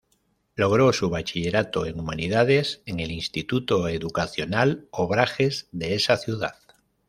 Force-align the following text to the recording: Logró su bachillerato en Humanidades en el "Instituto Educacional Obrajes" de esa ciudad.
Logró 0.55 0.91
su 0.93 1.11
bachillerato 1.11 1.85
en 1.85 1.99
Humanidades 1.99 2.81
en 2.87 2.99
el 3.01 3.11
"Instituto 3.11 3.87
Educacional 3.87 4.87
Obrajes" 4.89 5.69
de 5.73 5.93
esa 5.93 6.17
ciudad. 6.17 6.55